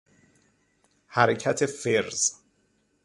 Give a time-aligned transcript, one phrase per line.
[1.07, 2.33] حرکت فرز